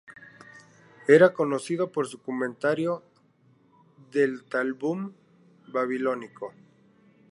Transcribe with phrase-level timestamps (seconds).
[1.07, 3.03] Era conocido por su comentario
[4.11, 5.11] del Talmud
[5.71, 6.55] babilónico.